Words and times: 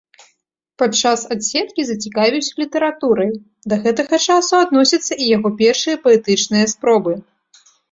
Падчас 0.81 1.19
адседкі 1.35 1.81
зацікавіўся 1.89 2.51
літаратурай, 2.61 3.29
да 3.75 3.81
гэтага 3.85 4.15
часу 4.27 4.53
адносяцца 4.65 5.13
і 5.23 5.31
яго 5.37 5.55
першыя 5.63 6.03
паэтычныя 6.09 6.65
спробы. 6.77 7.13